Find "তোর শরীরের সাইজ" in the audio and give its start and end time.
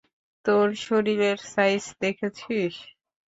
0.45-1.83